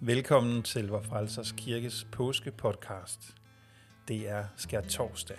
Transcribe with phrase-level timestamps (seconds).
[0.00, 3.34] Velkommen til Vor Frelsers Kirkes påskepodcast.
[4.08, 5.36] Det er skær torsdag.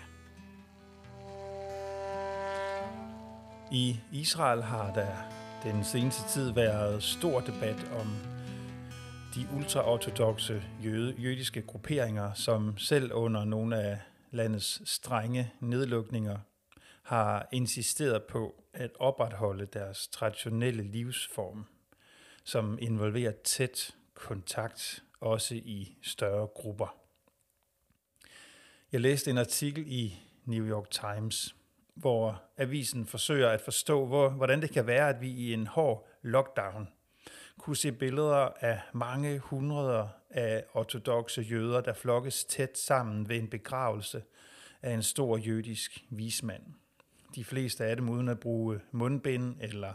[3.72, 5.16] I Israel har der
[5.62, 8.06] den seneste tid været stor debat om
[9.34, 13.98] de ultraortodoxe jøde, jødiske grupperinger, som selv under nogle af
[14.30, 16.38] landets strenge nedlukninger
[17.02, 21.66] har insisteret på at opretholde deres traditionelle livsform,
[22.44, 26.96] som involverer tæt kontakt, også i større grupper.
[28.92, 31.56] Jeg læste en artikel i New York Times,
[31.94, 36.08] hvor avisen forsøger at forstå, hvor, hvordan det kan være, at vi i en hård
[36.22, 36.88] lockdown
[37.58, 43.48] kunne se billeder af mange hundreder af ortodoxe jøder, der flokkes tæt sammen ved en
[43.48, 44.22] begravelse
[44.82, 46.62] af en stor jødisk vismand.
[47.34, 49.94] De fleste af dem uden at bruge mundbind eller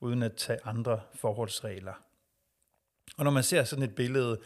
[0.00, 2.04] uden at tage andre forholdsregler.
[3.16, 4.40] Og når man ser sådan et billede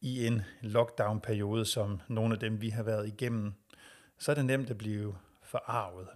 [0.00, 3.52] i en lockdown-periode, som nogle af dem, vi har været igennem,
[4.18, 6.08] så er det nemt at blive forarvet.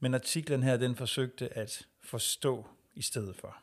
[0.00, 3.56] Men artiklen her, den forsøgte at forstå i stedet for.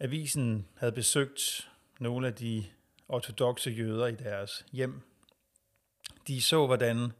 [0.00, 1.70] Avisen havde besøgt
[2.00, 2.64] nogle af de
[3.08, 5.00] ortodoxe jøder i deres hjem.
[6.28, 7.12] De så, hvordan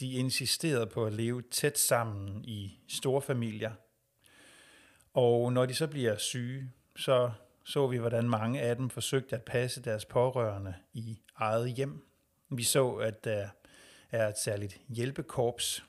[0.00, 3.72] de insisterede på at leve tæt sammen i store familier.
[5.14, 7.30] Og når de så bliver syge, så
[7.64, 12.06] så vi, hvordan mange af dem forsøgte at passe deres pårørende i eget hjem.
[12.48, 13.48] Vi så, at der
[14.10, 15.84] er et særligt hjælpekorps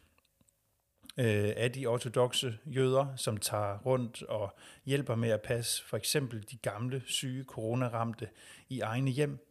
[1.17, 6.45] øh, af de ortodoxe jøder, som tager rundt og hjælper med at passe for eksempel
[6.51, 8.29] de gamle, syge, coronaramte
[8.69, 9.47] i egne hjem,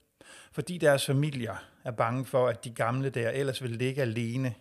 [0.52, 4.54] fordi deres familier er bange for, at de gamle der ellers vil ligge alene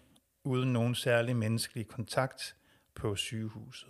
[0.43, 2.55] uden nogen særlig menneskelig kontakt
[2.95, 3.89] på sygehuset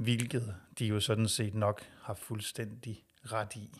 [0.00, 3.70] hvilket de jo sådan set nok har fuldstændig ret i.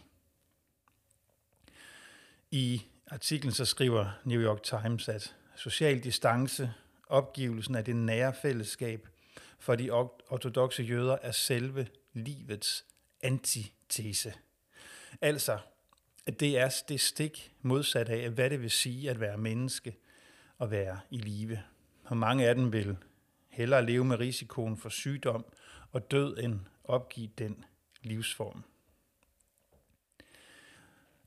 [2.50, 6.72] I artiklen så skriver New York Times, at social distance,
[7.08, 9.08] opgivelsen af det nære fællesskab
[9.58, 12.84] for de ortodoxe jøder er selve livets
[13.20, 14.34] antitese.
[15.20, 15.58] Altså,
[16.26, 19.96] at det er det stik modsat af, hvad det vil sige at være menneske
[20.58, 21.62] og være i live.
[22.04, 22.96] Og mange af dem vil
[23.48, 25.44] hellere leve med risikoen for sygdom
[25.92, 27.64] og død end opgive den
[28.02, 28.64] livsform.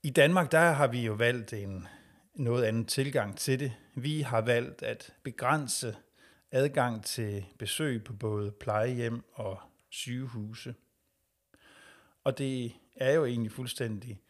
[0.03, 1.87] I Danmark der har vi jo valgt en
[2.35, 3.73] noget anden tilgang til det.
[3.95, 5.95] Vi har valgt at begrænse
[6.51, 9.59] adgang til besøg på både plejehjem og
[9.89, 10.75] sygehuse.
[12.23, 14.21] Og det er jo egentlig fuldstændig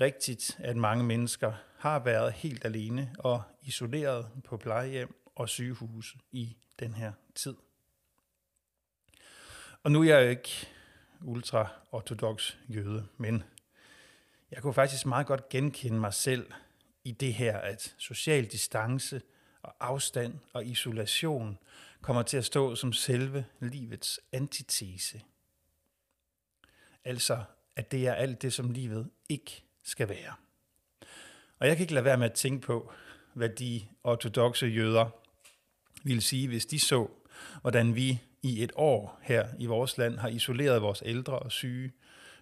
[0.00, 6.56] rigtigt, at mange mennesker har været helt alene og isoleret på plejehjem og sygehuse i
[6.78, 7.54] den her tid.
[9.86, 10.68] Og nu er jeg jo ikke
[11.24, 13.42] ultra-ortodox jøde, men
[14.50, 16.52] jeg kunne faktisk meget godt genkende mig selv
[17.04, 19.22] i det her, at social distance
[19.62, 21.58] og afstand og isolation
[22.00, 25.22] kommer til at stå som selve livets antitese.
[27.04, 27.44] Altså,
[27.76, 30.34] at det er alt det, som livet ikke skal være.
[31.58, 32.92] Og jeg kan ikke lade være med at tænke på,
[33.34, 35.10] hvad de ortodoxe jøder
[36.02, 37.10] ville sige, hvis de så,
[37.60, 41.92] hvordan vi i et år her i vores land har isoleret vores ældre og syge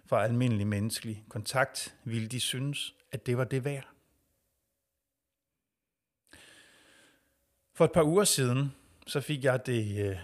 [0.05, 3.87] fra almindelig menneskelig kontakt, ville de synes, at det var det værd.
[7.73, 8.75] For et par uger siden,
[9.07, 10.17] så fik jeg det øh,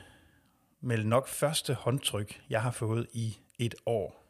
[0.81, 4.21] med nok første håndtryk, jeg har fået i et år.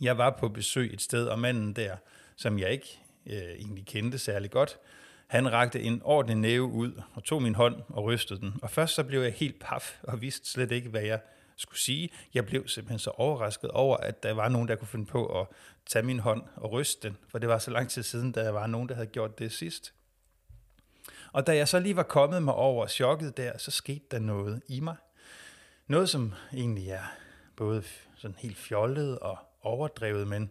[0.00, 1.96] Jeg var på besøg et sted, og manden der,
[2.36, 4.78] som jeg ikke øh, egentlig kendte særlig godt,
[5.26, 8.54] han rakte en ordentlig næve ud og tog min hånd og rystede den.
[8.62, 11.20] Og først så blev jeg helt paf og vidste slet ikke, hvad jeg
[11.56, 12.10] skulle sige.
[12.34, 15.46] Jeg blev simpelthen så overrasket over, at der var nogen, der kunne finde på at
[15.86, 17.16] tage min hånd og ryste den.
[17.28, 19.52] For det var så lang tid siden, da der var nogen, der havde gjort det
[19.52, 19.94] sidst.
[21.32, 24.62] Og da jeg så lige var kommet mig over chokket der, så skete der noget
[24.68, 24.96] i mig.
[25.86, 27.12] Noget, som egentlig er
[27.56, 27.82] både
[28.16, 30.50] sådan helt fjollet og overdrevet, men,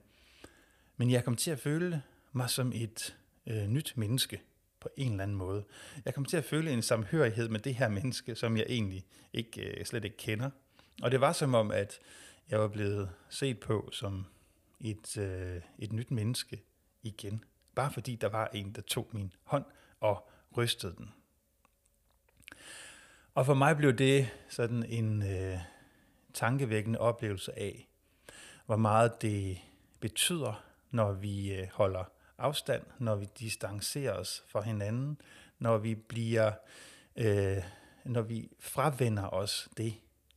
[0.98, 3.16] men jeg kom til at føle mig som et
[3.48, 4.42] øh, nyt menneske
[4.84, 5.64] på en eller anden måde.
[6.06, 9.80] Jeg kom til at føle en samhørighed med det her menneske, som jeg egentlig ikke,
[9.80, 10.50] øh, slet ikke kender.
[11.02, 12.00] Og det var som om, at
[12.50, 14.26] jeg var blevet set på som
[14.80, 16.64] et, øh, et nyt menneske
[17.04, 17.44] igen.
[17.76, 19.66] Bare fordi der var en, der tog min hånd
[20.00, 21.14] og rystede den.
[23.36, 25.58] Og for mig blev det sådan en øh,
[26.34, 27.88] tankevækkende oplevelse af,
[28.66, 29.58] hvor meget det
[30.00, 32.04] betyder, når vi øh, holder
[32.38, 35.18] afstand, når vi distancerer os fra hinanden,
[35.60, 36.52] når vi bliver,
[37.16, 37.58] øh,
[38.06, 39.94] når vi fravender os det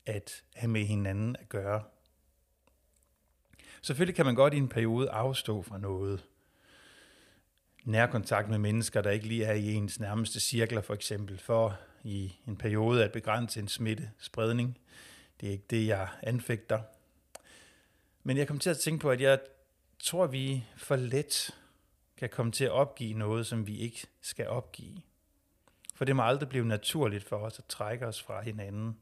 [0.06, 1.82] at have med hinanden at gøre.
[3.82, 6.24] Selvfølgelig kan man godt i en periode afstå fra noget.
[7.84, 12.36] Nærkontakt med mennesker, der ikke lige er i ens nærmeste cirkler, for eksempel, for i
[12.46, 14.78] en periode at begrænse en smittespredning.
[15.40, 16.80] Det er ikke det, jeg anfægter.
[18.22, 19.40] Men jeg kom til at tænke på, at jeg
[19.98, 21.54] tror, at vi for let
[22.16, 25.02] kan komme til at opgive noget, som vi ikke skal opgive.
[25.94, 28.96] For det må aldrig blive naturligt for os at trække os fra hinanden.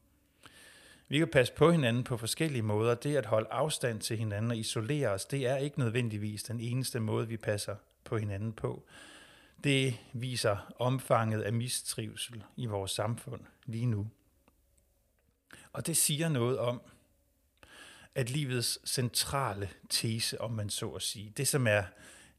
[1.08, 2.94] Vi kan passe på hinanden på forskellige måder.
[2.94, 7.00] Det at holde afstand til hinanden og isolere os, det er ikke nødvendigvis den eneste
[7.00, 8.84] måde, vi passer på hinanden på.
[9.64, 14.10] Det viser omfanget af mistrivsel i vores samfund lige nu.
[15.72, 16.82] Og det siger noget om,
[18.14, 21.82] at livets centrale tese, om man så at sige, det som er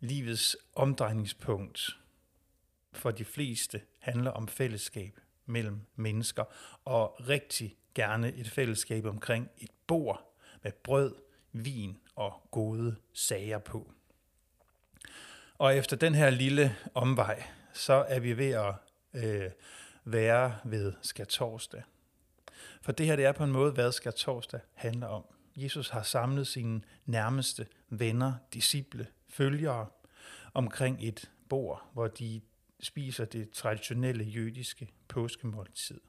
[0.06, 1.98] livets omdrejningspunkt
[2.94, 6.44] for de fleste, handler om fællesskab mellem mennesker,
[6.86, 11.16] og rigtig gerne et fællesskab omkring et bord med brød,
[11.52, 13.92] vin og gode sager på.
[15.58, 17.44] Og efter den her lille omvej,
[17.74, 18.74] så er vi ved at
[19.14, 19.52] øh,
[20.04, 21.84] være ved skatorsdag.
[22.82, 25.24] For det her det er på en måde, hvad skatorsdag handler om.
[25.56, 29.88] Jesus har samlet sine nærmeste venner, disciple, følgere
[30.56, 32.42] omkring et bord, hvor de
[32.80, 36.02] spiser det traditionelle jødiske påskemåltid.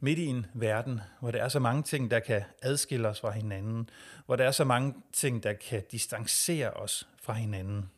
[0.00, 3.30] Midt i en verden, hvor der er så mange ting, der kan adskille os fra
[3.30, 3.90] hinanden,
[4.26, 7.90] hvor der er så mange ting, der kan distancere os fra hinanden,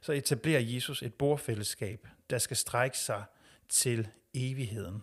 [0.00, 3.24] så etablerer Jesus et bordfællesskab, der skal strække sig
[3.68, 5.02] til evigheden.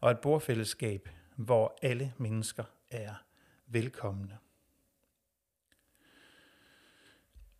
[0.00, 3.14] Og et bordfællesskab, hvor alle mennesker er
[3.66, 4.38] velkomne.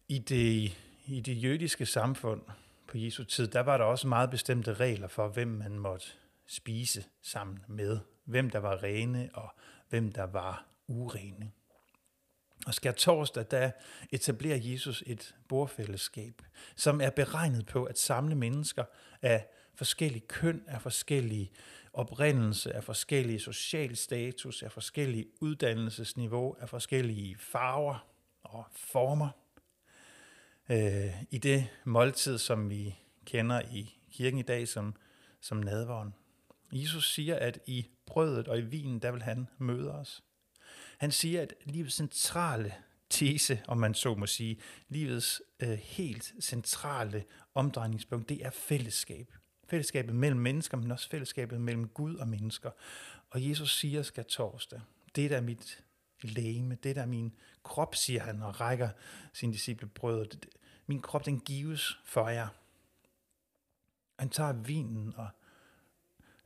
[0.08, 2.42] I det, I det jødiske samfund
[2.86, 6.06] på Jesu tid, der var der også meget bestemte regler for, hvem man måtte
[6.46, 7.98] spise sammen med.
[8.24, 9.48] Hvem der var rene og
[9.88, 11.50] hvem der var urene.
[12.66, 13.70] Og skær torsdag, der
[14.10, 16.42] etablerer Jesus et bordfællesskab,
[16.76, 18.84] som er beregnet på at samle mennesker
[19.22, 21.50] af forskellige køn, af forskellige
[21.92, 28.06] oprindelse, af forskellige social status, af forskellige uddannelsesniveau, af forskellige farver
[28.42, 29.43] og former.
[30.68, 34.94] Øh, I det måltid, som vi kender i kirken i dag som,
[35.40, 36.14] som nadvåren.
[36.72, 40.22] Jesus siger, at i brødet og i vinen, der vil han møde os.
[40.98, 42.74] Han siger, at livets centrale
[43.10, 44.58] tese, om man så må sige,
[44.88, 47.24] livets øh, helt centrale
[47.54, 49.32] omdrejningspunkt, det er fællesskab.
[49.68, 52.70] Fællesskabet mellem mennesker, men også fællesskabet mellem Gud og mennesker.
[53.30, 54.80] Og Jesus siger skal torsdag,
[55.16, 55.84] det der er mit
[56.26, 57.32] læme, det der er min
[57.62, 58.88] krop, siger han, og rækker
[59.32, 60.46] sin disciple brødet.
[60.86, 62.48] Min krop, den gives for jer.
[64.18, 65.28] Han tager vinen og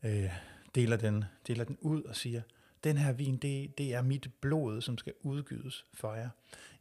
[0.03, 0.33] øh,
[0.75, 2.43] deler, den, deler den ud og siger,
[2.85, 6.29] den her vin, det, det er mit blod, som skal udgydes for jer.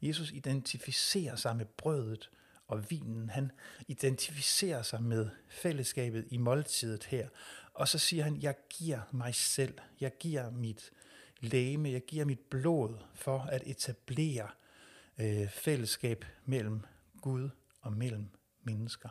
[0.02, 2.30] Jesus identificerer sig med brødet
[2.68, 3.30] og vinen.
[3.30, 3.52] Han
[3.88, 7.28] identificerer sig med fællesskabet i måltidet her.
[7.74, 10.92] Og så siger han, jeg giver mig selv, jeg giver mit
[11.42, 14.50] læme, jeg giver mit blod for at etablere
[15.18, 16.82] øh, fællesskab mellem
[17.22, 17.50] Gud
[17.82, 18.30] og mellem
[18.64, 19.10] mennesker.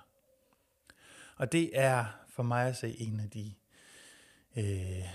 [1.37, 3.55] Og det er for mig at se en af de
[4.57, 5.09] øh,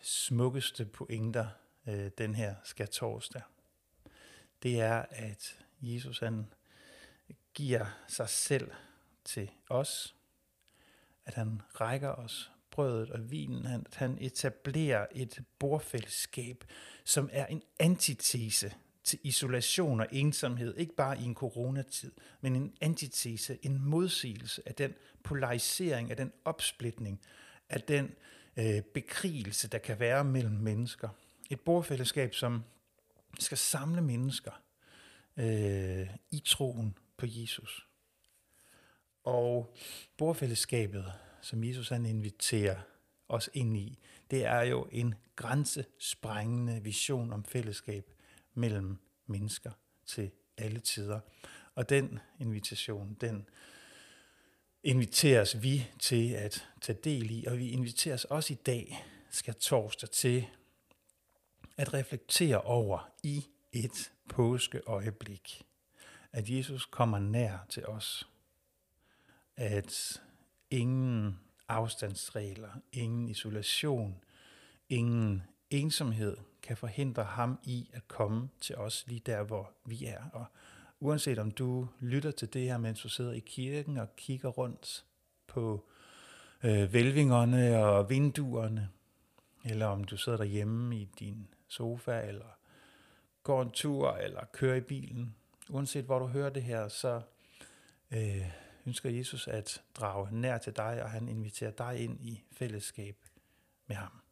[0.00, 1.48] smukkeste pointer,
[1.86, 3.42] øh, den her skal torsdag.
[4.62, 6.52] Det er, at Jesus han
[7.54, 8.70] giver sig selv
[9.24, 10.16] til os,
[11.24, 16.64] at han rækker os brødet og vinen, han, han etablerer et bordfællesskab,
[17.04, 18.74] som er en antitese
[19.04, 24.74] til isolation og ensomhed, ikke bare i en coronatid, men en antitese, en modsigelse af
[24.74, 27.20] den polarisering, af den opsplitning,
[27.68, 28.14] af den
[28.56, 31.08] øh, bekrigelse, der kan være mellem mennesker.
[31.50, 32.64] Et bordfællesskab, som
[33.38, 34.62] skal samle mennesker
[35.36, 37.86] øh, i troen på Jesus.
[39.24, 39.74] Og
[40.16, 42.76] bordfællesskabet, som Jesus han inviterer
[43.28, 43.98] os ind i,
[44.30, 48.10] det er jo en grænsesprængende vision om fællesskab
[48.54, 49.70] mellem mennesker
[50.06, 51.20] til alle tider.
[51.74, 53.48] Og den invitation, den
[54.82, 60.10] inviteres vi til at tage del i, og vi inviteres også i dag, skal torsdag,
[60.10, 60.46] til
[61.76, 65.66] at reflektere over i et påskeøjeblik,
[66.32, 68.28] at Jesus kommer nær til os,
[69.56, 70.22] at
[70.70, 74.24] ingen afstandsregler, ingen isolation,
[74.88, 80.22] ingen ensomhed kan forhindre ham i at komme til os lige der, hvor vi er.
[80.32, 80.44] Og
[81.00, 85.04] uanset om du lytter til det her, mens du sidder i kirken og kigger rundt
[85.46, 85.88] på
[86.64, 88.88] øh, vælvingerne og vinduerne,
[89.64, 92.58] eller om du sidder derhjemme i din sofa, eller
[93.42, 95.34] går en tur eller kører i bilen,
[95.68, 97.20] uanset hvor du hører det her, så
[98.10, 98.50] øh,
[98.90, 103.16] ønsker Jesus at drage nær til dig, og han inviterer dig ind i fællesskab
[103.86, 104.22] med ham.